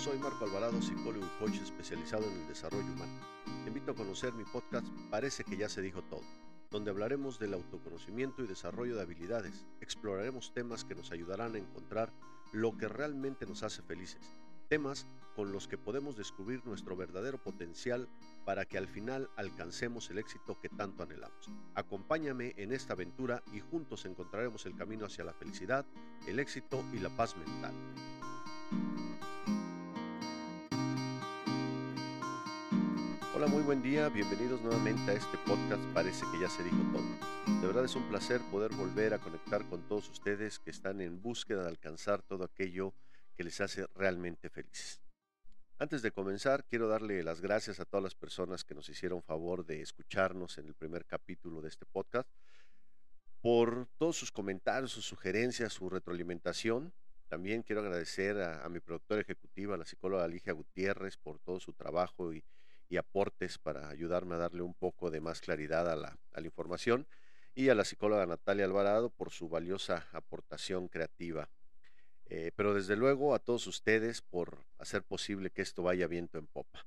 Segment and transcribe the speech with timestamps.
[0.00, 3.20] soy Marco Alvarado, psicólogo y coach especializado en el desarrollo humano.
[3.64, 6.22] Te invito a conocer mi podcast Parece que ya se dijo todo,
[6.70, 9.66] donde hablaremos del autoconocimiento y desarrollo de habilidades.
[9.82, 12.14] Exploraremos temas que nos ayudarán a encontrar
[12.50, 14.22] lo que realmente nos hace felices,
[14.70, 18.08] temas con los que podemos descubrir nuestro verdadero potencial
[18.46, 21.50] para que al final alcancemos el éxito que tanto anhelamos.
[21.74, 25.84] Acompáñame en esta aventura y juntos encontraremos el camino hacia la felicidad,
[26.26, 27.74] el éxito y la paz mental.
[33.40, 37.58] Hola, muy buen día, bienvenidos nuevamente a este podcast Parece que ya se dijo todo.
[37.62, 41.22] De verdad es un placer poder volver a conectar con todos ustedes que están en
[41.22, 42.92] búsqueda de alcanzar todo aquello
[43.34, 45.00] que les hace realmente felices.
[45.78, 49.64] Antes de comenzar, quiero darle las gracias a todas las personas que nos hicieron favor
[49.64, 52.28] de escucharnos en el primer capítulo de este podcast,
[53.40, 56.92] por todos sus comentarios, sus sugerencias, su retroalimentación.
[57.28, 62.34] También quiero agradecer a, mi productora ejecutiva, la psicóloga Alicia Gutiérrez, por todo su trabajo
[62.34, 62.44] y,
[62.96, 67.06] aportes para ayudarme a darle un poco de más claridad a la, a la información,
[67.54, 71.48] y a la psicóloga Natalia Alvarado por su valiosa aportación creativa.
[72.26, 76.46] Eh, pero desde luego a todos ustedes por hacer posible que esto vaya viento en
[76.46, 76.86] popa.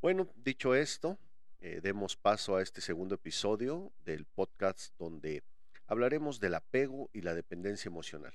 [0.00, 1.18] Bueno, dicho esto,
[1.60, 5.42] eh, demos paso a este segundo episodio del podcast donde
[5.86, 8.34] hablaremos del apego y la dependencia emocional.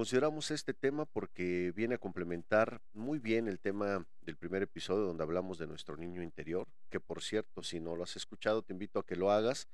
[0.00, 5.22] Consideramos este tema porque viene a complementar muy bien el tema del primer episodio donde
[5.22, 8.98] hablamos de nuestro niño interior, que por cierto, si no lo has escuchado, te invito
[8.98, 9.68] a que lo hagas.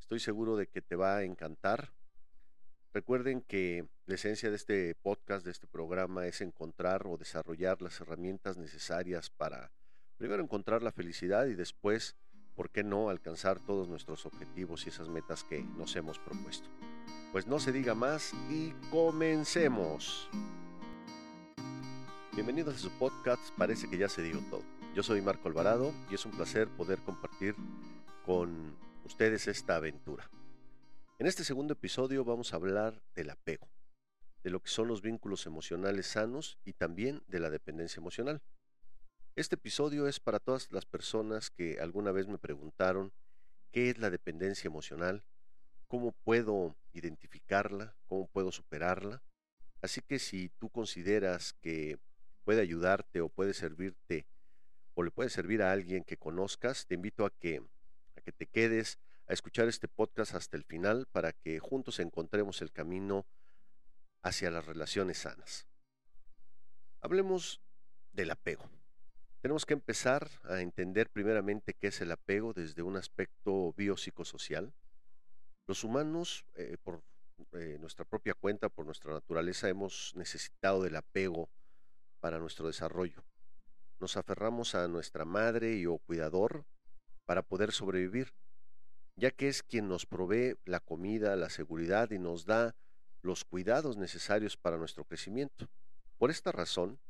[0.00, 1.92] Estoy seguro de que te va a encantar.
[2.94, 8.00] Recuerden que la esencia de este podcast, de este programa, es encontrar o desarrollar las
[8.00, 9.72] herramientas necesarias para
[10.16, 12.16] primero encontrar la felicidad y después,
[12.54, 16.70] ¿por qué no?, alcanzar todos nuestros objetivos y esas metas que nos hemos propuesto.
[17.32, 20.28] Pues no se diga más y comencemos.
[22.32, 24.62] Bienvenidos a su podcast, parece que ya se dijo todo.
[24.94, 27.54] Yo soy Marco Alvarado y es un placer poder compartir
[28.24, 30.30] con ustedes esta aventura.
[31.18, 33.68] En este segundo episodio vamos a hablar del apego,
[34.44, 38.40] de lo que son los vínculos emocionales sanos y también de la dependencia emocional.
[39.34, 43.12] Este episodio es para todas las personas que alguna vez me preguntaron
[43.72, 45.24] qué es la dependencia emocional,
[45.88, 49.22] cómo puedo identificarla, cómo puedo superarla.
[49.82, 51.98] Así que si tú consideras que
[52.44, 54.26] puede ayudarte o puede servirte
[54.94, 57.62] o le puede servir a alguien que conozcas, te invito a que,
[58.16, 62.62] a que te quedes a escuchar este podcast hasta el final para que juntos encontremos
[62.62, 63.26] el camino
[64.22, 65.66] hacia las relaciones sanas.
[67.00, 67.60] Hablemos
[68.12, 68.70] del apego.
[69.40, 74.72] Tenemos que empezar a entender primeramente qué es el apego desde un aspecto biopsicosocial.
[75.68, 77.02] Los humanos, eh, por
[77.54, 81.48] eh, nuestra propia cuenta, por nuestra naturaleza, hemos necesitado del apego
[82.20, 83.24] para nuestro desarrollo.
[83.98, 86.64] Nos aferramos a nuestra madre y o cuidador
[87.24, 88.32] para poder sobrevivir,
[89.16, 92.76] ya que es quien nos provee la comida, la seguridad y nos da
[93.22, 95.68] los cuidados necesarios para nuestro crecimiento.
[96.16, 97.00] Por esta razón,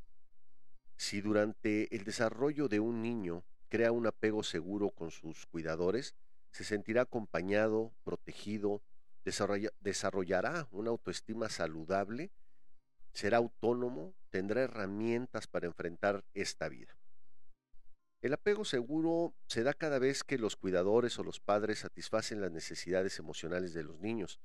[0.95, 6.15] si durante el desarrollo de un niño crea un apego seguro con sus cuidadores,
[6.57, 8.81] se sentirá acompañado, protegido,
[9.23, 12.31] desarrollará una autoestima saludable,
[13.13, 16.97] será autónomo, tendrá herramientas para enfrentar esta vida.
[18.23, 22.51] El apego seguro se da cada vez que los cuidadores o los padres satisfacen las
[22.51, 24.39] necesidades emocionales de los niños,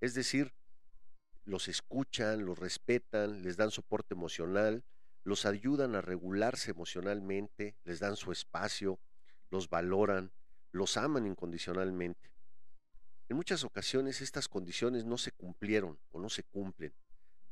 [0.00, 0.54] es decir,
[1.44, 4.84] los escuchan, los respetan, les dan soporte emocional,
[5.24, 9.00] los ayudan a regularse emocionalmente, les dan su espacio,
[9.50, 10.30] los valoran,
[10.72, 12.30] los aman incondicionalmente.
[13.28, 16.92] En muchas ocasiones estas condiciones no se cumplieron o no se cumplen.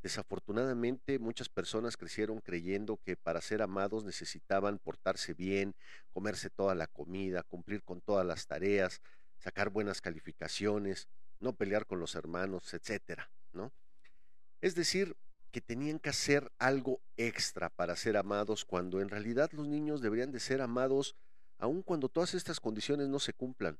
[0.03, 5.75] Desafortunadamente muchas personas crecieron creyendo que para ser amados necesitaban portarse bien,
[6.12, 9.00] comerse toda la comida, cumplir con todas las tareas,
[9.38, 11.09] sacar buenas calificaciones,
[11.41, 13.73] no pelear con los hermanos, etcétera, ¿no?
[14.61, 15.17] Es decir,
[15.50, 20.32] que tenían que hacer algo extra para ser amados cuando en realidad los niños deberían
[20.32, 21.17] de ser amados
[21.58, 23.78] aun cuando todas estas condiciones no se cumplan.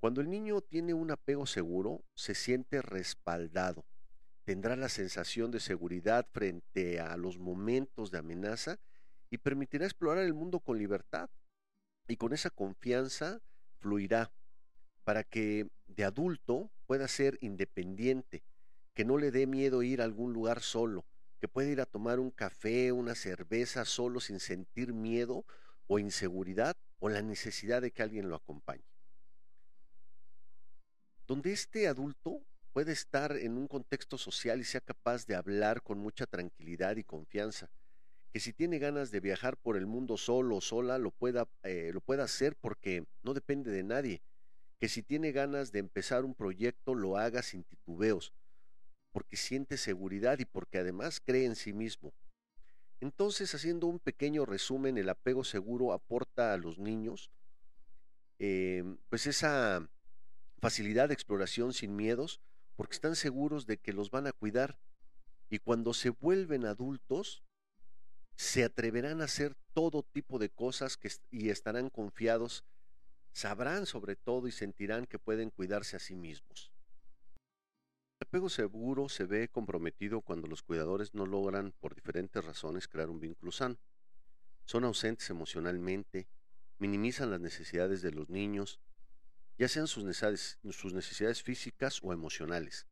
[0.00, 3.84] Cuando el niño tiene un apego seguro, se siente respaldado,
[4.44, 8.78] tendrá la sensación de seguridad frente a los momentos de amenaza
[9.30, 11.28] y permitirá explorar el mundo con libertad.
[12.06, 13.40] Y con esa confianza
[13.80, 14.30] fluirá
[15.04, 18.42] para que de adulto pueda ser independiente,
[18.94, 21.04] que no le dé miedo ir a algún lugar solo,
[21.40, 25.44] que pueda ir a tomar un café, una cerveza solo sin sentir miedo
[25.88, 28.84] o inseguridad o la necesidad de que alguien lo acompañe.
[31.26, 32.40] Donde este adulto
[32.72, 37.04] puede estar en un contexto social y sea capaz de hablar con mucha tranquilidad y
[37.04, 37.68] confianza,
[38.32, 41.90] que si tiene ganas de viajar por el mundo solo o sola, lo pueda, eh,
[41.92, 44.22] lo pueda hacer porque no depende de nadie,
[44.78, 48.32] que si tiene ganas de empezar un proyecto, lo haga sin titubeos,
[49.12, 52.12] porque siente seguridad y porque además cree en sí mismo.
[53.00, 57.30] Entonces, haciendo un pequeño resumen, el apego seguro aporta a los niños
[58.38, 59.88] eh, pues esa
[60.60, 62.40] facilidad de exploración sin miedos,
[62.76, 64.78] porque están seguros de que los van a cuidar
[65.50, 67.42] y cuando se vuelven adultos,
[68.36, 70.98] se atreverán a hacer todo tipo de cosas
[71.30, 72.64] y estarán confiados,
[73.32, 76.70] sabrán sobre todo y sentirán que pueden cuidarse a sí mismos.
[78.20, 83.10] El apego seguro se ve comprometido cuando los cuidadores no logran, por diferentes razones, crear
[83.10, 83.78] un vínculo sano.
[84.64, 86.26] Son ausentes emocionalmente,
[86.78, 88.80] minimizan las necesidades de los niños,
[89.56, 92.88] ya sean sus necesidades, físicas o emocionales.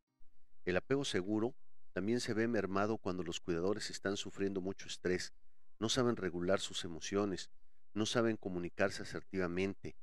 [0.64, 1.56] El apego seguro
[1.92, 5.32] también se ve mermado cuando los cuidadores están sufriendo mucho estrés,
[5.80, 7.50] no saben regular sus emociones,
[7.94, 9.96] no saben comunicarse asertivamente,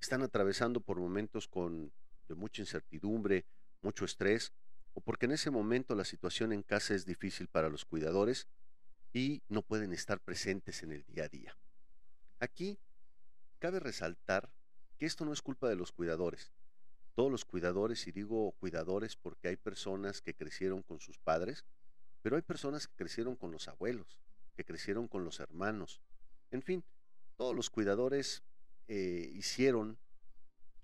[0.00, 1.92] están atravesando por momentos con
[2.26, 3.44] de mucha incertidumbre,
[3.82, 4.52] mucho estrés,
[4.94, 8.46] o porque en ese momento la situación en casa es difícil para los cuidadores
[9.12, 11.56] y no pueden estar presentes en el día a día.
[12.40, 12.78] Aquí
[13.58, 14.50] cabe resaltar
[14.98, 16.52] que esto no es culpa de los cuidadores,
[17.14, 21.64] todos los cuidadores, y digo cuidadores porque hay personas que crecieron con sus padres,
[22.22, 24.18] pero hay personas que crecieron con los abuelos,
[24.54, 26.00] que crecieron con los hermanos.
[26.50, 26.84] En fin,
[27.36, 28.42] todos los cuidadores
[28.88, 29.98] eh, hicieron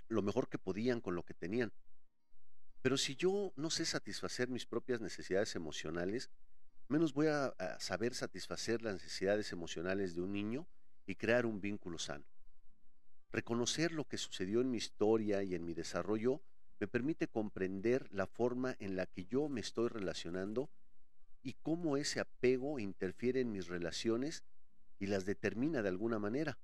[0.09, 1.73] lo mejor que podían con lo que tenían.
[2.83, 6.31] Pero si yo no sé satisfacer mis propias necesidades emocionales,
[6.89, 10.67] menos voy a saber satisfacer las necesidades emocionales de un niño
[11.07, 12.25] y crear un vínculo sano.
[13.31, 16.41] Reconocer lo que sucedió en mi historia y en mi desarrollo
[16.81, 20.71] me permite comprender la forma en la que yo me estoy relacionando
[21.43, 24.45] y cómo ese apego interfiere en mis relaciones
[24.99, 26.59] y las determina de alguna manera.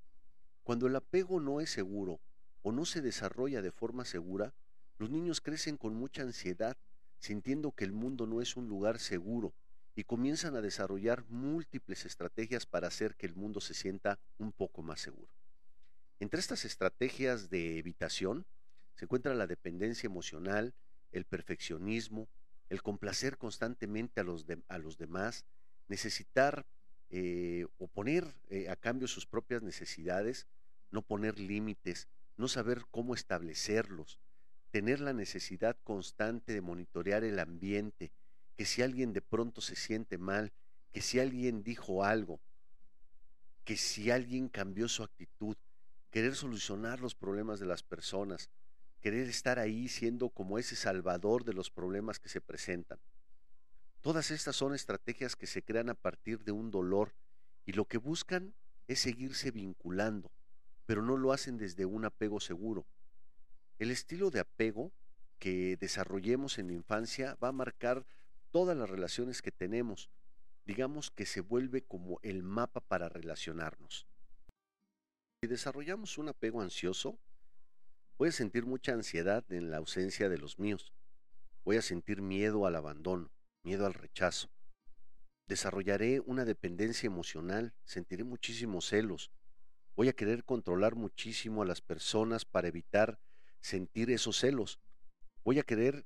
[0.63, 2.21] Cuando el apego no es seguro
[2.63, 4.55] o no se desarrolla de forma segura,
[4.99, 6.76] los niños crecen con mucha ansiedad,
[7.19, 9.55] sintiendo que el mundo no es un lugar seguro
[9.96, 14.82] y comienzan a desarrollar múltiples estrategias para hacer que el mundo se sienta un poco
[14.82, 15.31] más seguro.
[16.20, 18.44] Entre estas estrategias de evitación
[18.94, 20.75] se encuentra la dependencia emocional,
[21.12, 22.29] el perfeccionismo,
[22.69, 24.46] el complacer constantemente a los,
[24.99, 25.44] demás,
[25.88, 26.67] necesitar
[27.11, 30.46] eh, o poner eh, a cambio sus propias necesidades,
[30.91, 34.19] no poner límites, no saber cómo establecerlos,
[34.75, 38.11] tener la necesidad constante de monitorear el ambiente,
[38.56, 40.53] que si alguien de pronto se siente mal,
[40.91, 42.41] que si alguien dijo algo,
[43.62, 45.56] que si alguien cambió su actitud,
[46.11, 48.50] querer solucionar los problemas de las personas,
[49.00, 52.99] querer estar ahí siendo como ese salvador de los problemas que se presentan.
[54.00, 57.15] Todas estas son estrategias que se crean a partir de un dolor
[57.65, 58.53] y lo que buscan
[58.88, 60.32] es seguirse vinculando,
[60.85, 62.85] pero no lo hacen desde un apego seguro.
[63.79, 64.93] El estilo de apego
[65.39, 68.06] que desarrollemos en la infancia va a marcar
[68.53, 70.10] todas las relaciones que tenemos.
[70.65, 74.06] Digamos que se vuelve como el mapa para relacionarnos.
[75.43, 77.19] Si desarrollamos un apego ansioso,
[78.17, 80.93] voy a sentir mucha ansiedad en la ausencia de los míos.
[81.65, 83.32] Voy a sentir miedo al abandono,
[83.65, 84.49] miedo al rechazo.
[85.49, 89.32] Desarrollaré una dependencia emocional, sentiré muchísimos celos.
[89.96, 93.19] Voy a querer controlar muchísimo a las personas para evitar
[93.65, 94.79] sentir esos celos.
[95.43, 96.05] Voy a querer,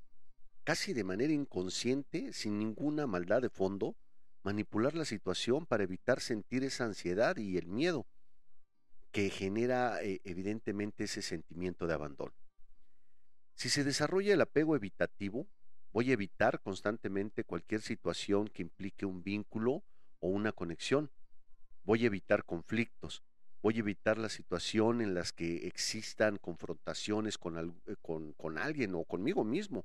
[0.63, 3.97] casi de manera inconsciente, sin ninguna maldad de fondo,
[4.45, 8.07] manipular la situación para evitar sentir esa ansiedad y el miedo
[9.11, 12.33] que genera eh, evidentemente ese sentimiento de abandono.
[13.55, 15.49] Si se desarrolla el apego evitativo,
[15.93, 19.83] voy a evitar constantemente cualquier situación que implique un vínculo
[20.21, 21.11] o una conexión.
[21.83, 23.25] Voy a evitar conflictos.
[23.63, 28.95] Voy a evitar la situación en las que existan confrontaciones con, eh, con, con alguien
[28.95, 29.85] o conmigo mismo.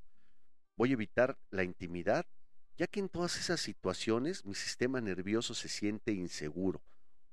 [0.76, 2.26] Voy a evitar la intimidad,
[2.78, 6.82] ya que en todas esas situaciones mi sistema nervioso se siente inseguro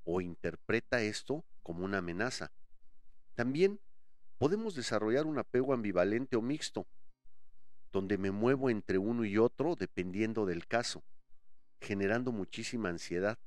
[0.03, 2.51] o interpreta esto como una amenaza.
[3.35, 3.79] También
[4.37, 6.87] podemos desarrollar un apego ambivalente o mixto,
[7.91, 11.03] donde me muevo entre uno y otro dependiendo del caso,
[11.79, 13.37] generando muchísima ansiedad.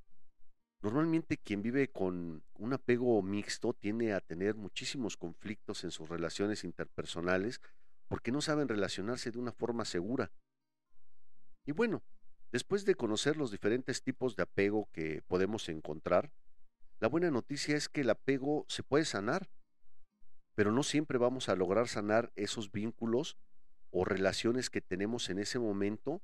[0.85, 6.63] Normalmente quien vive con un apego mixto tiende a tener muchísimos conflictos en sus relaciones
[6.63, 7.63] interpersonales
[8.07, 10.31] porque no saben relacionarse de una forma segura.
[11.65, 12.03] Y bueno,
[12.53, 16.31] después de conocer los diferentes tipos de apego que podemos encontrar,
[17.01, 19.49] la buena noticia es que el apego se puede sanar,
[20.55, 23.39] pero no siempre vamos a lograr sanar esos vínculos
[23.91, 26.21] o relaciones que tenemos en ese momento,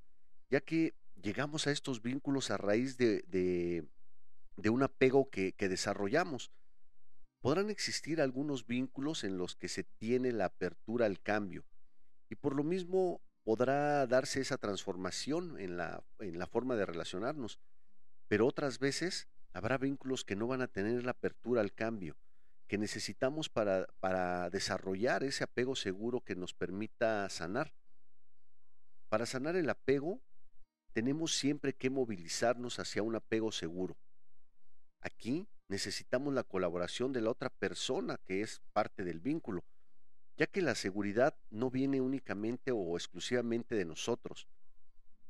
[0.51, 3.89] ya que llegamos a estos vínculos a raíz de, de
[4.57, 6.53] un apego que, que desarrollamos.
[7.41, 11.65] Podrán existir algunos vínculos en los que se tiene la apertura al cambio
[12.29, 17.59] y por lo mismo podrá darse esa transformación en la, en la forma de relacionarnos,
[18.29, 22.17] pero otras veces habrá vínculos que no van a tener la apertura al cambio,
[22.69, 27.73] que necesitamos para, para desarrollar ese apego seguro que nos permita sanar.
[29.09, 30.21] Para sanar el apego,
[30.93, 33.97] tenemos siempre que movilizarnos hacia un apego seguro.
[35.01, 39.65] Aquí necesitamos la colaboración de la otra persona que es parte del vínculo,
[40.37, 44.47] ya que la seguridad no viene únicamente o exclusivamente de nosotros.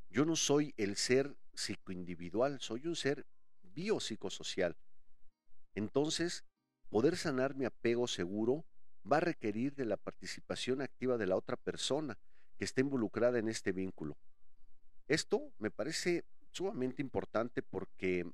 [0.08, 3.26] Yo no soy el ser psicoindividual, soy un ser
[3.62, 4.76] biopsicosocial.
[5.74, 6.44] Entonces,
[6.88, 8.64] poder sanar mi apego seguro
[9.10, 12.18] va a requerir de la participación activa de la otra persona
[12.58, 14.16] que esté involucrada en este vínculo.
[15.06, 18.30] Esto me parece sumamente importante porque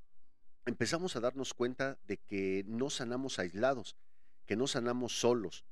[0.67, 3.97] empezamos a darnos cuenta de que no sanamos aislados,
[4.47, 5.65] que no sanamos solos,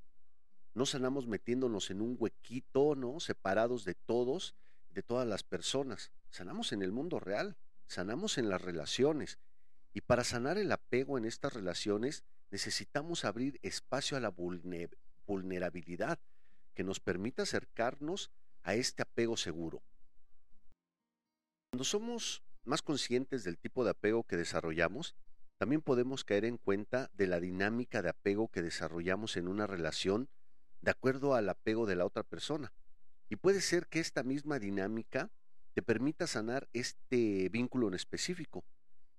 [0.75, 3.21] no sanamos metiéndonos en un huequito, ¿no?
[3.21, 4.55] Separados de todos,
[4.91, 6.11] de todas las personas.
[6.31, 9.39] Sanamos en el mundo real, sanamos en las relaciones.
[9.93, 14.31] Y para sanar el apego en estas relaciones, necesitamos abrir espacio a la
[15.27, 16.19] vulnerabilidad
[16.75, 18.31] que nos permita acercarnos
[18.63, 19.83] a este apego seguro.
[21.71, 25.15] Cuando somos más conscientes del tipo de apego que desarrollamos,
[25.59, 30.29] también podemos caer en cuenta de la dinámica de apego que desarrollamos en una relación
[30.81, 32.73] de acuerdo al apego de la otra persona.
[33.29, 35.31] Y puede ser que esta misma dinámica
[35.73, 38.65] te permita sanar este vínculo en específico.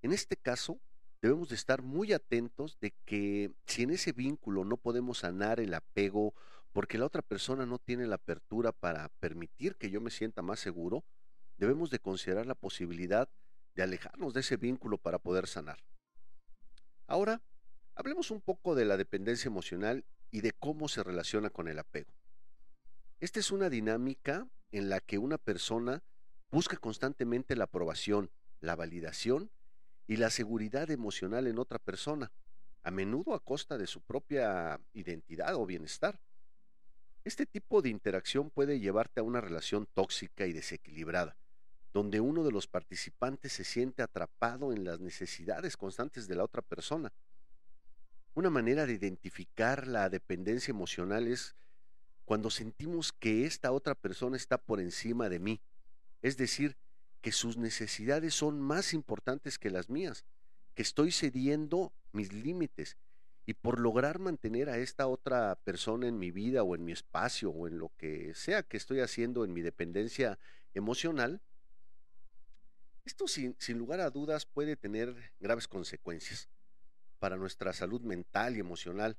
[0.02, 0.80] En este caso,
[1.22, 5.74] debemos de estar muy atentos de que si en ese vínculo no podemos sanar el
[5.74, 6.34] apego
[6.72, 10.60] porque la otra persona no tiene la apertura para permitir que yo me sienta más
[10.60, 11.04] seguro,
[11.58, 13.30] debemos de considerar la posibilidad
[13.76, 15.84] de alejarnos de ese vínculo para poder sanar.
[17.08, 17.42] Ahora,
[17.94, 22.12] hablemos un poco de la dependencia emocional y de cómo se relaciona con el apego.
[23.20, 26.04] Esta es una dinámica en la que una persona
[26.52, 29.52] busca constantemente la aprobación, la validación
[30.08, 32.32] y la seguridad emocional en otra persona,
[32.84, 36.20] a menudo a costa de su propia identidad o bienestar.
[37.24, 41.36] Este tipo de interacción puede llevarte a una relación tóxica y desequilibrada,
[41.96, 46.62] donde uno de los participantes se siente atrapado en las necesidades constantes de la otra
[46.62, 47.14] persona.
[48.34, 51.56] Una manera de identificar la dependencia emocional es
[52.26, 55.62] cuando sentimos que esta otra persona está por encima de mí,
[56.22, 56.76] es decir,
[57.22, 60.26] que sus necesidades son más importantes que las mías,
[60.74, 62.98] que estoy cediendo mis límites
[63.46, 67.52] y por lograr mantener a esta otra persona en mi vida o en mi espacio
[67.52, 70.38] o en lo que sea que estoy haciendo en mi dependencia
[70.74, 71.42] emocional,
[73.06, 76.50] esto sin, lugar a dudas puede tener graves consecuencias
[77.20, 79.16] para nuestra salud mental y emocional.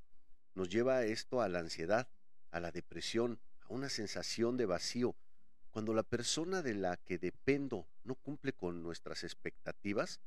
[0.54, 2.08] Nos lleva esto a la ansiedad,
[2.50, 5.14] a la depresión, a una sensación de vacío.
[5.70, 10.20] Cuando la persona de la que dependo no cumple con nuestras expectativas,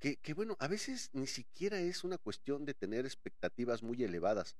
[0.00, 4.56] que, que, bueno, a veces ni siquiera es una cuestión de tener expectativas muy elevadas,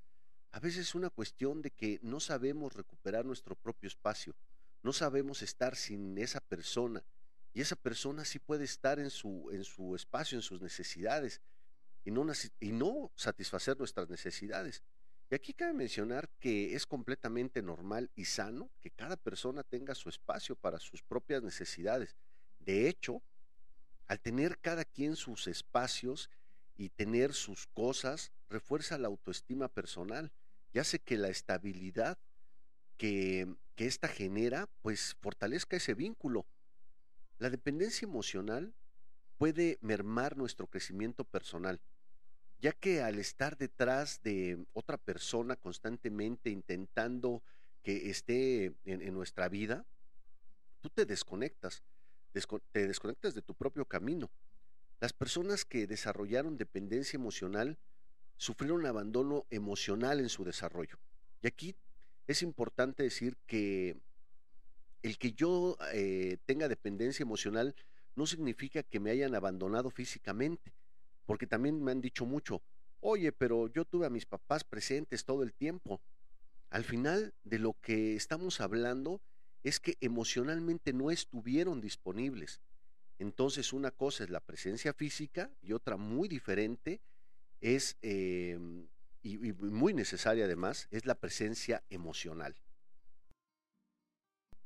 [0.52, 4.36] a veces es una cuestión de que no sabemos recuperar nuestro propio espacio,
[4.84, 7.02] no sabemos estar sin esa persona
[7.54, 11.40] y esa persona sí puede estar en su, en su espacio, en sus necesidades,
[12.04, 12.26] y no,
[12.60, 14.82] y no satisfacer nuestras necesidades.
[15.30, 20.08] Y aquí cabe mencionar que es completamente normal y sano que cada persona tenga su
[20.08, 22.16] espacio para sus propias necesidades.
[22.58, 23.22] De hecho,
[24.08, 26.28] al tener cada quien sus espacios
[26.76, 30.32] y tener sus cosas, refuerza la autoestima personal
[30.72, 32.18] y hace que la estabilidad
[32.96, 36.46] que, que ésta genera, pues fortalezca ese vínculo
[37.42, 38.72] la dependencia emocional
[39.36, 41.80] puede mermar nuestro crecimiento personal,
[42.60, 47.42] ya que al estar detrás de otra persona constantemente intentando
[47.82, 49.84] que esté en, nuestra vida,
[50.82, 51.82] tú te desconectas,
[52.70, 54.30] te desconectas de tu propio camino.
[55.00, 57.76] Las personas que desarrollaron dependencia emocional
[58.36, 60.96] sufrieron abandono emocional en su desarrollo.
[61.42, 61.74] Y aquí
[62.28, 63.96] es importante decir que
[65.02, 67.74] el que yo eh, tenga dependencia emocional
[68.14, 70.72] no significa que me hayan abandonado físicamente,
[71.26, 72.62] porque también me han dicho mucho,
[73.00, 76.00] oye, pero yo tuve a mis papás presentes todo el tiempo.
[76.70, 79.20] Al final de lo que estamos hablando
[79.62, 82.60] es que emocionalmente no estuvieron disponibles.
[83.18, 87.00] Entonces una cosa es la presencia física y otra muy diferente
[87.60, 88.88] es, em,
[89.22, 92.56] y muy necesaria además, es la presencia emocional.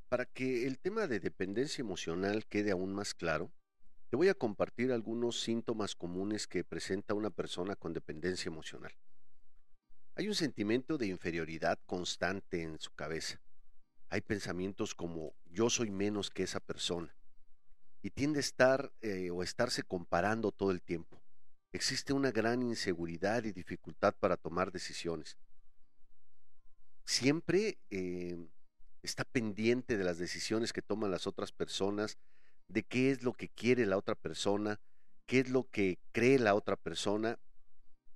[0.09, 3.51] Para que el tema de dependencia emocional quede aún más claro,
[4.09, 8.93] Te voy a compartir algunos síntomas comunes que presenta una persona con dependencia emocional.
[10.15, 13.41] Hay un sentimiento de inferioridad constante en su cabeza.
[14.09, 17.17] Hay pensamientos como yo soy menos que esa persona.
[18.01, 21.21] Y tiende a estar eh, o estarse comparando todo el tiempo.
[21.73, 25.37] Existe una gran inseguridad y dificultad para tomar decisiones.
[27.05, 28.39] Siempre eh,
[29.07, 32.19] está pendiente de las decisiones que toman las otras personas,
[32.69, 34.81] de qué es lo que quiere la otra persona,
[35.27, 37.39] qué es lo que cree la otra persona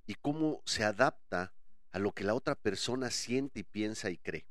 [0.05, 1.53] y cómo se adapta
[1.91, 4.45] a lo que la otra persona siente y piensa y cree.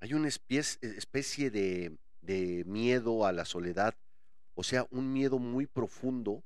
[0.00, 3.96] Hay una especie de, de miedo a la soledad,
[4.54, 6.44] o sea, un miedo muy profundo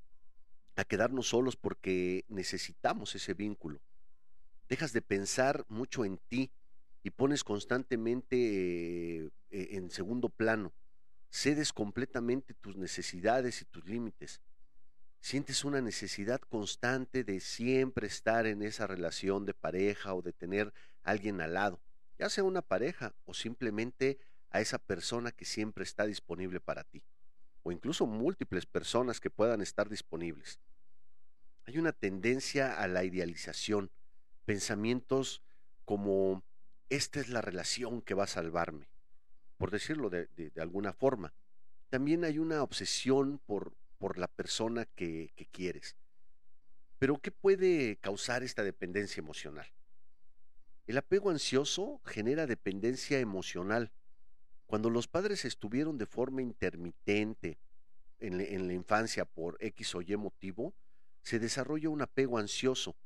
[0.76, 3.80] a quedarnos solos porque necesitamos ese vínculo.
[4.68, 6.50] Dejas de pensar mucho en ti
[7.02, 8.36] y pones constantemente
[9.26, 10.72] eh, en segundo plano.
[11.30, 14.40] Cedes completamente tus necesidades y tus límites.
[15.20, 20.72] Sientes una necesidad constante de siempre estar en esa relación de pareja o de tener
[21.02, 21.80] alguien al lado,
[22.18, 24.18] ya sea una pareja o simplemente
[24.50, 27.02] a esa persona que siempre está disponible para ti,
[27.62, 30.58] o incluso múltiples personas que puedan estar disponibles.
[31.64, 33.90] Hay una tendencia a la idealización,
[34.44, 35.42] pensamientos
[35.84, 36.42] como
[36.90, 38.88] esta es la relación que va a salvarme,
[39.56, 40.28] por decirlo de,
[40.58, 41.32] alguna forma.
[41.88, 43.74] También hay una obsesión por,
[44.16, 45.96] la persona que, que quieres.
[46.98, 49.66] Pero ¿qué puede causar esta dependencia emocional?
[50.86, 53.92] El apego ansioso genera dependencia emocional.
[54.66, 57.58] Cuando los padres estuvieron de forma intermitente
[58.18, 60.74] en, en, la infancia por X o Y motivo,
[61.22, 62.96] se desarrolla un apego ansioso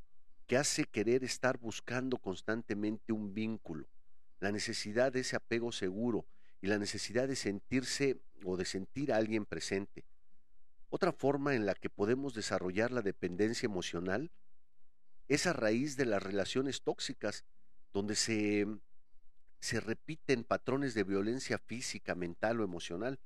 [0.46, 3.88] que hace querer estar buscando constantemente un vínculo,
[4.40, 6.26] la necesidad de ese apego seguro
[6.60, 10.04] y la necesidad de sentirse o de sentir a alguien presente.
[10.90, 14.30] Otra forma en la que podemos desarrollar la dependencia emocional
[15.28, 17.44] es a raíz de las relaciones tóxicas,
[17.92, 18.66] donde se,
[19.60, 23.18] se repiten patrones de violencia física, mental o emocional.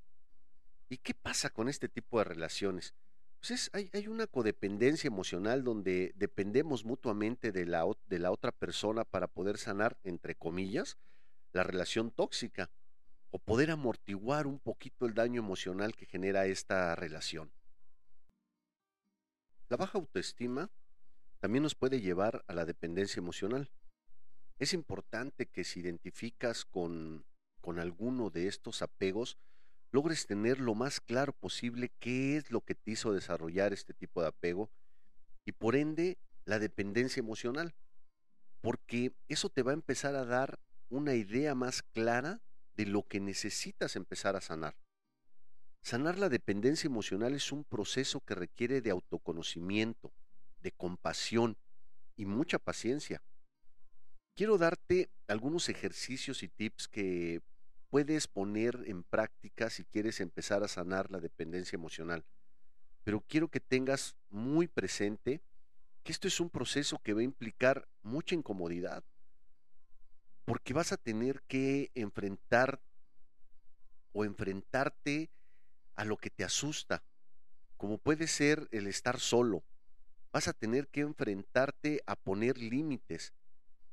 [0.89, 2.95] ¿Y qué pasa con este tipo de relaciones?
[3.41, 9.05] Pues hay, hay, una codependencia emocional donde dependemos mutuamente de la, de la otra persona
[9.05, 10.99] para poder sanar, entre comillas,
[11.53, 12.71] la relación tóxica
[13.31, 17.51] o poder amortiguar un poquito el daño emocional que genera esta relación.
[19.69, 20.71] La baja autoestima
[21.41, 23.71] también nos puede llevar a la dependencia emocional.
[24.59, 27.25] Es importante que si identificas con,
[27.61, 29.39] con alguno de estos apegos,
[29.91, 34.23] logres tener lo más claro posible qué es lo que te hizo desarrollar este tipo
[34.23, 34.71] de apego
[35.45, 37.75] y por ende la dependencia emocional,
[38.61, 42.41] porque eso te va a empezar a dar una idea más clara
[42.77, 44.77] de lo que necesitas empezar a sanar.
[45.83, 50.13] Sanar la dependencia emocional es un proceso que requiere de autoconocimiento,
[50.61, 51.57] de compasión
[52.17, 53.23] y mucha paciencia.
[54.35, 57.41] Quiero darte algunos ejercicios y tips que
[57.91, 62.25] puedes poner en práctica si quieres empezar a sanar la dependencia emocional.
[63.05, 65.41] Pero quiero que tengas muy presente
[66.03, 69.05] que esto es un proceso que va a implicar mucha incomodidad,
[70.45, 72.81] porque vas a tener que enfrentar
[74.13, 75.31] o enfrentarte
[75.95, 77.03] a lo que te asusta,
[77.77, 79.63] como puede ser el estar solo.
[80.33, 83.33] Vas a tener que enfrentarte a poner límites.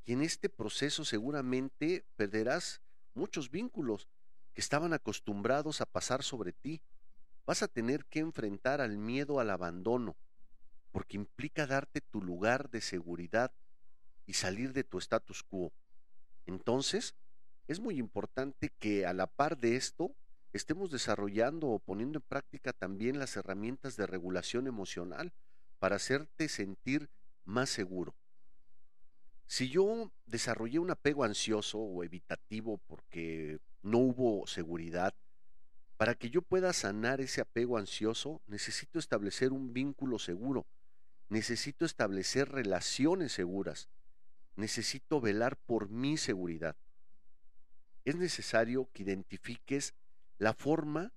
[0.05, 2.81] Y en este proceso seguramente perderás
[3.15, 4.08] muchos vínculos
[4.54, 6.82] que estaban acostumbrados a pasar sobre ti.
[7.45, 10.15] Vas a tener que enfrentar al miedo al abandono,
[10.91, 13.51] porque implica darte tu lugar de seguridad
[14.25, 15.73] y salir de tu status quo.
[16.45, 17.15] Entonces,
[17.67, 20.15] es muy importante que a la par de esto
[20.54, 25.34] estemos desarrollando o poniendo en práctica también las herramientas de regulación emocional
[25.80, 27.10] para hacerte sentir
[27.43, 28.15] más seguro.
[29.47, 35.13] Si yo desarrollé un apego ansioso o evitativo porque no hubo seguridad,
[35.97, 40.65] para que yo pueda sanar ese apego ansioso, necesito establecer un vínculo seguro,
[41.29, 43.88] necesito establecer relaciones seguras,
[44.55, 46.75] necesito velar por mi seguridad.
[48.03, 49.93] Es necesario que identifiques
[50.38, 51.13] la forma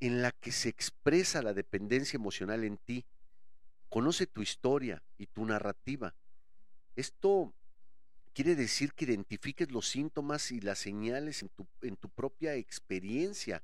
[0.00, 3.04] en la que se expresa la dependencia emocional en ti.
[3.88, 6.14] Conoce tu historia y tu narrativa.
[6.96, 7.54] Esto
[8.32, 13.62] quiere decir que identifiques los síntomas y las señales en tu, en tu propia experiencia.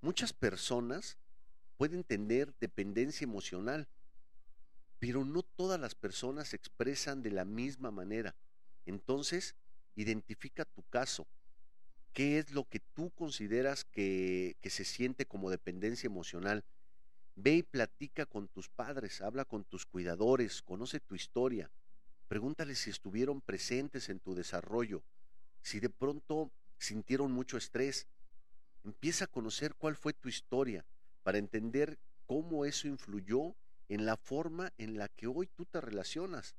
[0.00, 1.18] Muchas personas
[1.76, 3.88] pueden tener dependencia emocional,
[4.98, 8.34] pero no todas las personas se expresan de la misma manera.
[8.86, 9.54] Entonces,
[9.94, 11.26] identifica tu caso
[12.12, 16.64] qué es lo que tú consideras que, que se siente como dependencia emocional.
[17.40, 21.70] Ve y platica con tus padres, habla con tus cuidadores, conoce tu historia,
[22.26, 25.04] pregúntales si estuvieron presentes en tu desarrollo,
[25.62, 28.08] si de pronto sintieron mucho estrés.
[28.82, 30.84] Empieza a conocer cuál fue tu historia
[31.22, 33.54] para entender cómo eso influyó
[33.88, 36.56] en la forma en la que hoy tú te relacionas.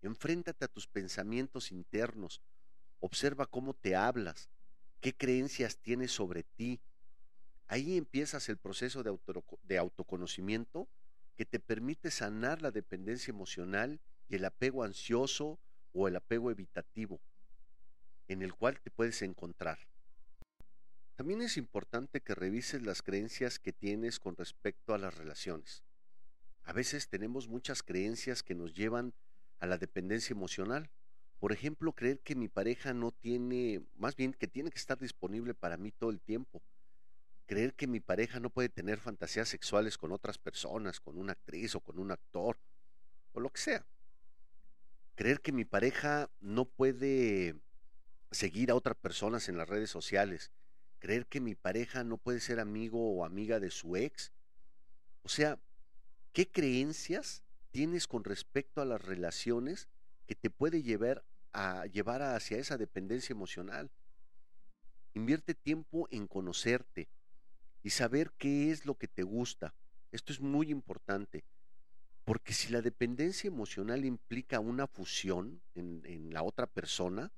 [0.00, 2.40] Enfréntate a tus pensamientos internos,
[3.00, 4.48] observa cómo te hablas,
[5.00, 6.80] qué creencias tienes sobre ti.
[7.68, 10.88] Ahí empiezas el proceso de, autoconocimiento
[11.36, 15.58] que te permite sanar la dependencia emocional y el apego ansioso
[15.92, 17.20] o el apego evitativo
[18.26, 19.78] en el cual te puedes encontrar.
[21.16, 25.82] También es importante que revises las creencias que tienes con respecto a las relaciones.
[26.62, 29.14] A veces tenemos muchas creencias que nos llevan
[29.58, 30.90] a la dependencia emocional.
[31.38, 35.54] Por ejemplo, creer que mi pareja no tiene, más bien que tiene que estar disponible
[35.54, 36.62] para mí todo el tiempo.
[37.48, 41.74] Creer que mi pareja no puede tener fantasías sexuales con otras personas, con una actriz
[41.74, 42.58] o con un actor,
[43.32, 43.86] o lo que sea.
[45.14, 47.58] Creer que mi pareja no puede
[48.30, 50.52] seguir a otras personas en las redes sociales,
[50.98, 54.30] creer que mi pareja no puede ser amigo o amiga de su ex.
[55.22, 55.58] O sea,
[56.34, 59.88] ¿qué creencias tienes con respecto a las relaciones
[60.26, 63.90] que te puede llevar a llevar hacia esa dependencia emocional?
[65.14, 67.08] Invierte tiempo en conocerte
[67.82, 69.74] y saber qué es lo que te gusta.
[70.12, 71.44] Esto es muy importante,
[72.24, 77.32] porque si la dependencia emocional implica una fusión en, en la otra persona,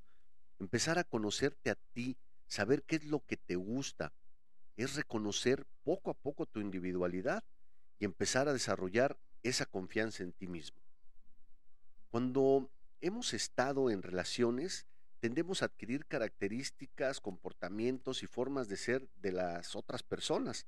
[0.58, 4.12] empezar a conocerte a ti, saber qué es lo que te gusta,
[4.76, 7.44] es reconocer poco a poco tu individualidad
[7.98, 10.80] y empezar a desarrollar esa confianza en ti mismo.
[12.10, 14.86] Cuando hemos estado en relaciones,
[15.20, 20.66] tendemos a adquirir características, comportamientos y formas de ser de las otras personas.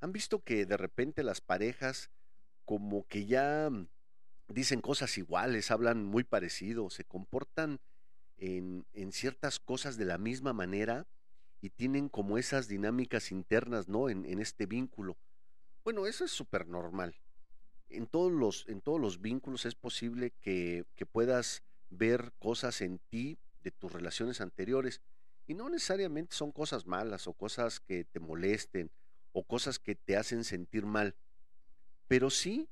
[0.00, 2.10] ¿Han visto que de repente las parejas
[2.64, 3.70] como que ya
[4.48, 7.80] dicen cosas iguales, hablan muy parecido, se comportan
[8.38, 11.06] en, ciertas cosas de la misma manera
[11.60, 14.08] y tienen como esas dinámicas internas, ¿no?
[14.08, 15.18] En, este vínculo.
[15.84, 17.14] Bueno, eso es súper normal.
[17.88, 22.98] En todos, los, en todos los vínculos es posible que, que puedas ver cosas en
[23.10, 25.00] ti de tus relaciones anteriores
[25.46, 28.90] y no necesariamente son cosas malas o cosas que te molesten
[29.32, 31.14] o cosas que te hacen sentir mal,
[32.08, 32.68] pero sí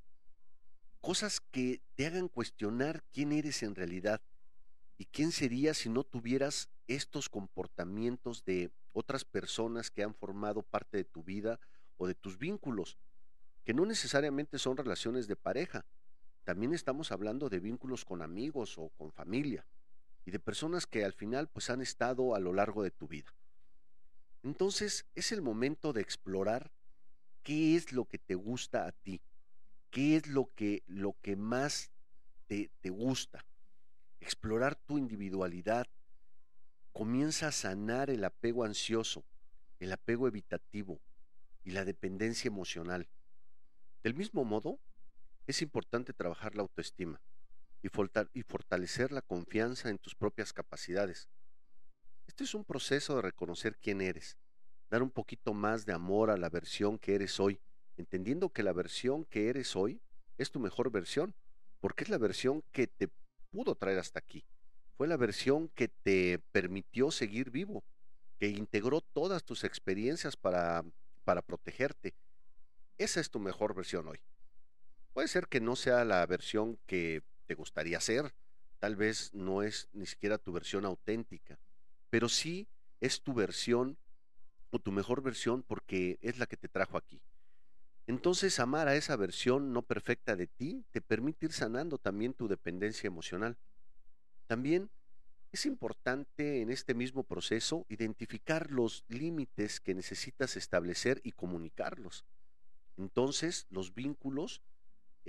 [1.01, 4.21] cosas que te hagan cuestionar quién eres en realidad
[4.99, 10.97] ¿Y quién sería si no tuvieras estos comportamientos de otras personas que han formado parte
[10.97, 11.61] de tu vida
[11.99, 12.99] o de tus vínculos?
[13.65, 15.87] Que no necesariamente son relaciones de pareja.
[16.43, 19.65] También estamos hablando de vínculos con amigos o con familia
[20.25, 23.35] y de personas que al final pues han estado a lo largo de tu vida.
[24.43, 26.71] Entonces es el momento de explorar
[27.43, 29.21] qué es lo que te gusta a ti,
[29.91, 31.91] qué es lo que, lo que más
[32.47, 33.45] te, te gusta
[34.21, 35.87] explorar tu individualidad,
[36.93, 39.25] comienza a sanar el apego ansioso,
[39.81, 41.01] el apego evitativo
[41.65, 43.09] y la dependencia emocional.
[44.03, 44.79] Del mismo modo,
[45.47, 47.21] es importante trabajar la autoestima
[47.83, 51.29] y, fortalecer la confianza en tus propias capacidades.
[52.27, 54.37] Este es un proceso de reconocer quién eres,
[54.91, 57.61] dar un poquito más de amor a la versión que eres hoy,
[57.97, 60.01] entendiendo que la versión que eres hoy
[60.37, 61.35] es tu mejor versión,
[61.81, 63.09] porque es la versión que te
[63.51, 64.45] pudo traer hasta aquí.
[64.97, 67.85] Fue la versión que te permitió seguir vivo,
[68.39, 70.85] que integró todas tus experiencias para,
[71.25, 72.15] para protegerte.
[72.99, 74.21] Esa es tu mejor versión hoy.
[75.13, 78.35] Puede ser que no sea la versión que te gustaría ser,
[78.79, 81.59] tal vez no es ni siquiera tu versión auténtica,
[82.11, 82.69] pero sí
[83.01, 83.97] es tu versión
[84.71, 87.23] o tu mejor versión porque es la que te trajo aquí.
[88.07, 92.49] Entonces, amar a esa versión no perfecta de ti te permite ir sanando también tu
[92.49, 93.57] dependencia emocional.
[94.47, 94.91] También
[95.51, 102.27] es importante en este mismo proceso identificar los límites que necesitas establecer y comunicarlos.
[102.99, 104.61] Entonces, los vínculos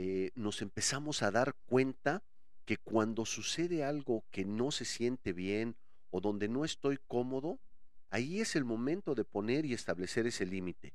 [0.02, 2.24] eh, nos empezamos a dar cuenta
[2.64, 5.76] que cuando sucede algo que no se siente bien
[6.10, 7.60] o donde no estoy cómodo,
[8.10, 10.94] ahí es el momento de poner y establecer ese límite.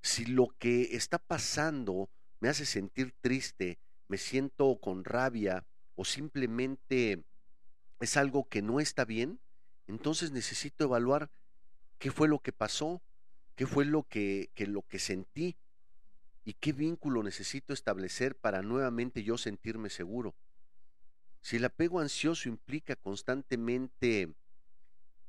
[0.00, 2.08] Si lo que está pasando
[2.40, 3.78] me hace sentir triste,
[4.08, 7.22] me siento con rabia o simplemente
[8.00, 9.40] es algo que no está bien,
[9.88, 11.28] entonces necesito evaluar
[11.98, 13.02] qué fue lo que pasó,
[13.56, 15.54] qué fue lo que, lo que sentí
[16.48, 20.34] y qué vínculo necesito establecer para nuevamente yo sentirme seguro.
[21.42, 24.32] Si el apego ansioso implica constantemente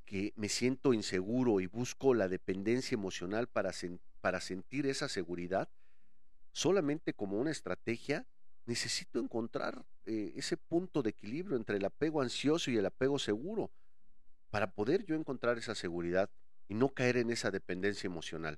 [0.06, 3.74] que me siento inseguro y busco la dependencia emocional para,
[4.40, 5.68] sentir esa seguridad,
[6.54, 8.26] solamente como una estrategia,
[8.66, 13.72] necesito encontrar eh, ese punto de equilibrio entre el apego ansioso y el apego seguro
[14.52, 16.30] para poder yo encontrar esa seguridad
[16.70, 18.58] y no caer en esa dependencia emocional.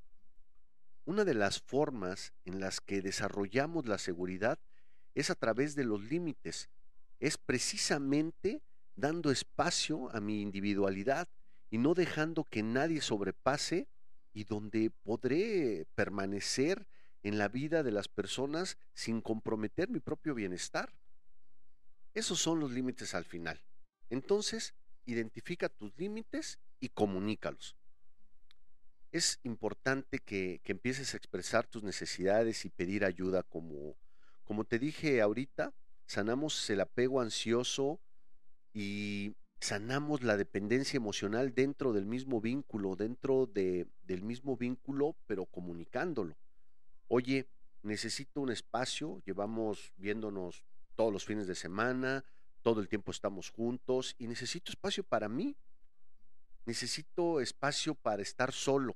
[1.12, 4.58] Una de las formas en las que desarrollamos la seguridad
[5.14, 6.70] es a través de los límites,
[7.20, 8.62] es precisamente
[8.96, 11.28] dando espacio a mi individualidad
[11.70, 13.90] y no dejando que nadie sobrepase
[14.32, 16.88] y donde podré permanecer
[17.24, 20.94] en la vida de las personas sin comprometer mi propio bienestar.
[22.14, 23.60] Esos son los límites al final.
[24.10, 27.76] Entonces, identifica tus límites y comunícalos.
[29.12, 33.98] Es importante que, empieces a expresar tus necesidades y pedir ayuda como,
[34.46, 35.74] como te dije ahorita,
[36.06, 38.00] sanamos el apego ansioso
[38.74, 45.46] y sanamos la dependencia emocional dentro del mismo vínculo, dentro de, del mismo vínculo, pero
[45.46, 46.38] comunicándolo.
[47.10, 47.48] Oye,
[47.84, 50.64] necesito un espacio, llevamos viéndonos
[50.96, 52.24] todos los fines de semana,
[52.62, 55.58] todo el tiempo estamos juntos y necesito espacio para mí.
[56.66, 58.96] Necesito espacio para estar solo.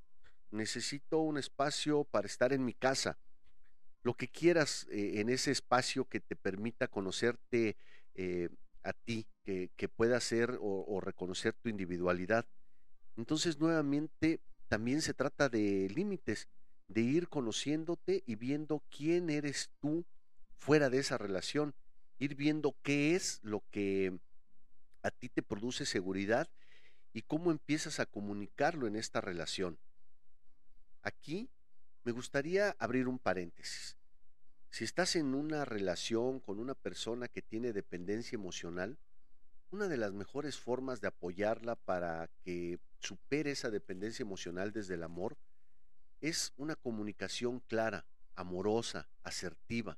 [0.52, 3.18] Necesito un espacio para estar en mi casa.
[4.04, 7.76] Lo que quieras eh, en ese espacio que te permita conocerte
[8.14, 8.50] eh,
[8.84, 12.46] a ti, que, que pueda ser o reconocer tu individualidad.
[13.18, 16.48] Entonces, nuevamente, también se trata de límites,
[16.88, 20.06] de ir conociéndote y viendo quién eres tú
[20.56, 21.74] fuera de esa relación
[22.20, 24.18] ir viendo qué es lo que
[25.04, 26.50] a ti te produce seguridad
[27.16, 29.80] y cómo empiezas a comunicarlo en esta relación.
[31.02, 31.50] Aquí
[32.04, 33.96] me gustaría abrir un paréntesis.
[34.70, 38.98] Si estás en una relación con una persona que tiene dependencia emocional,
[39.72, 45.04] una de las mejores formas de apoyarla para que supere esa dependencia emocional desde el
[45.04, 45.38] amor
[46.20, 49.98] es una comunicación clara, amorosa, asertiva,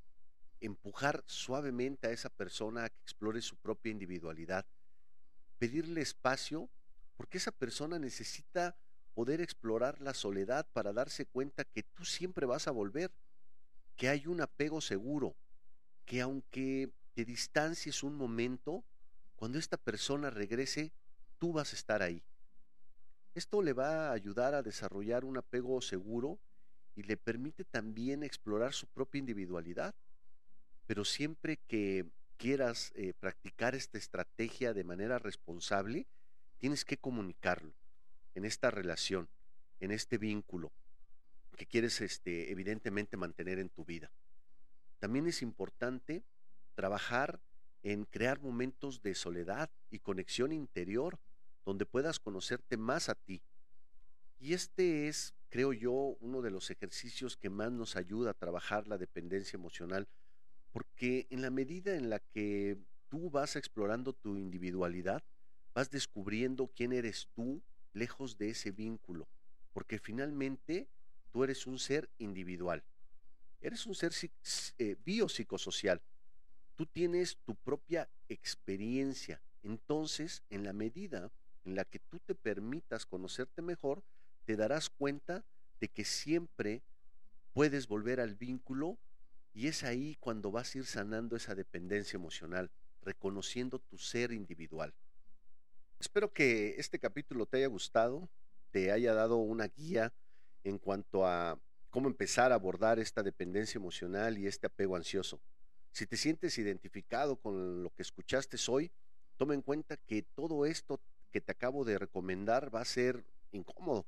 [0.61, 4.67] empujar suavemente a esa persona a que explore su propia individualidad,
[5.57, 6.69] pedirle espacio,
[7.17, 8.77] porque esa persona necesita
[9.13, 13.11] poder explorar la soledad para darse cuenta que tú siempre vas a volver,
[13.95, 15.35] que hay un apego seguro,
[16.05, 18.83] que aunque te distancies un momento,
[19.35, 20.93] cuando esta persona regrese,
[21.39, 22.23] tú vas a estar ahí.
[23.33, 26.39] Esto le va a ayudar a desarrollar un apego seguro
[26.95, 29.93] y le permite también explorar su propia individualidad
[30.87, 32.05] pero siempre que
[32.37, 36.07] quieras eh, practicar esta estrategia de manera responsable,
[36.57, 37.73] tienes que comunicarlo
[38.35, 39.29] en esta relación,
[39.79, 40.71] en este vínculo
[41.55, 44.11] que quieres este, evidentemente mantener en tu vida.
[44.99, 46.23] También es importante
[46.75, 47.41] trabajar
[47.83, 51.19] en crear momentos de soledad y conexión interior
[51.65, 53.41] donde puedas conocerte más a ti.
[54.39, 58.87] Y este es, creo yo, uno de los ejercicios que más nos ayuda a trabajar
[58.87, 60.07] la dependencia emocional
[60.71, 62.77] porque en la medida en la que
[63.09, 65.23] tú vas explorando tu individualidad,
[65.77, 67.61] vas descubriendo quién eres tú
[67.93, 69.27] lejos de ese vínculo,
[69.73, 70.87] porque finalmente
[71.31, 72.83] tú eres un ser individual,
[73.61, 74.11] eres un ser
[74.79, 76.01] eh, biopsicosocial,
[76.75, 81.31] tú tienes tu propia experiencia, entonces en la medida
[81.63, 84.03] en la que tú te permitas conocerte mejor,
[84.45, 85.45] te darás cuenta
[85.79, 86.81] de que siempre
[87.53, 88.97] puedes volver al vínculo
[89.53, 92.71] y es ahí cuando vas a ir sanando esa dependencia emocional,
[93.03, 94.91] reconociendo tu ser individual.
[95.99, 98.29] Espero que este capítulo te haya gustado,
[98.69, 100.13] te haya dado una guía
[100.63, 105.41] en cuanto a cómo empezar a abordar esta dependencia emocional y este apego ansioso.
[105.91, 108.91] Si te sientes identificado con lo que escuchaste hoy,
[109.37, 110.99] toma en cuenta que todo esto
[111.31, 114.05] que te acabo de recomendar va a ser incómodo,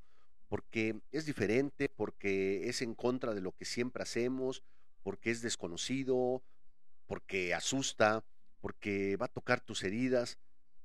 [0.47, 4.61] porque es diferente, porque es en contra de lo que siempre hacemos,
[5.01, 6.43] porque es desconocido,
[7.07, 8.23] porque asusta,
[8.61, 10.37] porque va a tocar tus heridas,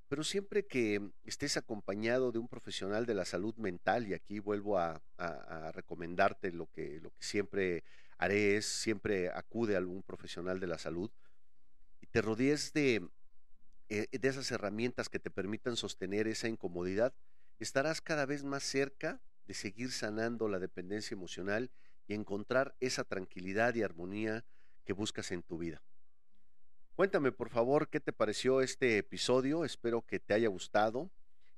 [0.09, 4.79] pero siempre que estés acompañado de un profesional de la salud mental, y aquí vuelvo
[4.79, 5.03] a,
[5.73, 7.85] recomendarte lo que, lo que siempre
[8.19, 11.11] haré es, siempre acude a algún profesional de la salud,
[12.01, 13.09] y te rodees de,
[13.88, 17.14] eh, de esas herramientas que te permitan sostener esa incomodidad,
[17.59, 21.71] estarás cada vez más cerca de seguir sanando la dependencia emocional
[22.07, 24.45] y encontrar esa tranquilidad y armonía
[24.85, 25.83] que buscas en tu vida.
[26.97, 31.11] Cuéntame por favor qué te pareció este episodio, espero que te haya gustado,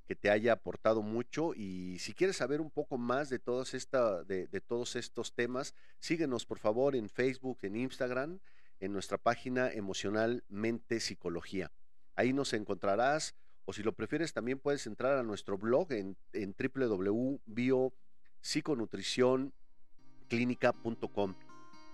[0.07, 3.39] que te haya aportado mucho y si quieres saber un poco más de
[3.73, 8.39] esta, de, todos estos temas, síguenos por favor en Facebook, en Instagram,
[8.79, 11.71] en nuestra página Emocionalmente Psicología.
[12.15, 16.55] Ahí nos encontrarás o si lo prefieres también puedes entrar a nuestro blog en, en.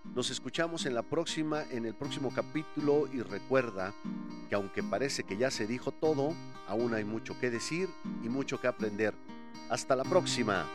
[0.03, 3.93] Nos escuchamos en la próxima, en el próximo capítulo y recuerda
[4.47, 6.35] que aunque parece que ya se dijo todo,
[6.67, 7.89] aún hay mucho que decir
[8.23, 9.15] y mucho que aprender.
[9.69, 10.67] Hasta la próxima.